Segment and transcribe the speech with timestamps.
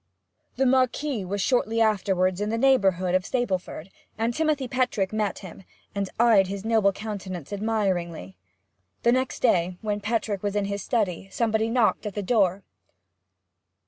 [0.55, 5.63] The Marquis was shortly afterwards in the neighbourhood of Stapleford, and Timothy Petrick met him,
[5.93, 8.35] and eyed his noble countenance admiringly.
[9.03, 12.63] The next day, when Petrick was in his study, somebody knocked at the door.